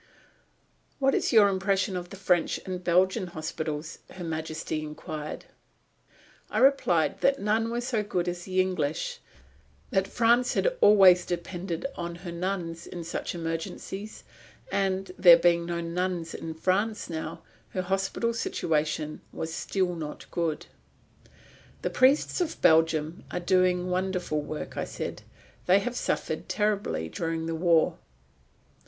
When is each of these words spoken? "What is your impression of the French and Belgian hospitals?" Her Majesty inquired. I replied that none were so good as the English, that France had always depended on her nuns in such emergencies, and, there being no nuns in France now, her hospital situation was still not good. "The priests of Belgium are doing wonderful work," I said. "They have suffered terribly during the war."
"What 0.97 1.13
is 1.13 1.31
your 1.31 1.47
impression 1.47 1.95
of 1.95 2.09
the 2.09 2.15
French 2.15 2.59
and 2.65 2.83
Belgian 2.83 3.27
hospitals?" 3.27 3.99
Her 4.09 4.23
Majesty 4.23 4.81
inquired. 4.81 5.45
I 6.49 6.57
replied 6.57 7.21
that 7.21 7.39
none 7.39 7.69
were 7.69 7.81
so 7.81 8.01
good 8.01 8.27
as 8.27 8.45
the 8.45 8.59
English, 8.59 9.19
that 9.91 10.07
France 10.07 10.55
had 10.55 10.75
always 10.81 11.23
depended 11.23 11.85
on 11.93 12.15
her 12.25 12.31
nuns 12.31 12.87
in 12.87 13.03
such 13.03 13.35
emergencies, 13.35 14.23
and, 14.71 15.11
there 15.19 15.37
being 15.37 15.67
no 15.67 15.81
nuns 15.81 16.33
in 16.33 16.55
France 16.55 17.07
now, 17.07 17.43
her 17.69 17.83
hospital 17.83 18.33
situation 18.33 19.21
was 19.31 19.53
still 19.53 19.93
not 19.93 20.31
good. 20.31 20.65
"The 21.83 21.91
priests 21.91 22.41
of 22.41 22.59
Belgium 22.63 23.23
are 23.29 23.39
doing 23.39 23.91
wonderful 23.91 24.41
work," 24.41 24.77
I 24.77 24.85
said. 24.85 25.21
"They 25.67 25.77
have 25.77 25.95
suffered 25.95 26.49
terribly 26.49 27.07
during 27.07 27.45
the 27.45 27.53
war." 27.53 27.99